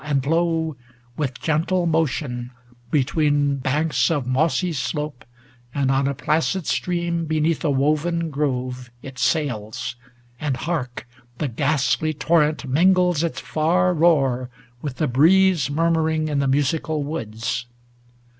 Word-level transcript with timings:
And, 0.03 0.25
lo! 0.25 0.77
with 1.15 1.39
gentle 1.39 1.85
motion 1.85 2.49
between 2.89 3.57
banks 3.57 4.09
Of 4.09 4.25
mossy 4.25 4.73
slope, 4.73 5.23
and 5.75 5.91
on 5.91 6.07
a 6.07 6.15
placid 6.15 6.65
stream, 6.65 7.27
40a 7.27 7.27
ALASTOR 7.27 7.27
39 7.27 7.27
Beneath 7.43 7.63
a 7.63 7.69
woven 7.69 8.29
grove, 8.31 8.89
it 9.03 9.19
sails, 9.19 9.95
and, 10.39 10.57
hark! 10.57 11.07
The 11.37 11.49
ghastly 11.49 12.15
torrent 12.15 12.65
mingles 12.67 13.21
its 13.21 13.39
far 13.39 13.93
roar 13.93 14.49
With 14.81 14.95
the 14.95 15.07
breeze 15.07 15.69
murmuring 15.69 16.29
in 16.29 16.39
the 16.39 16.47
musical 16.47 17.03
woods. 17.03 17.67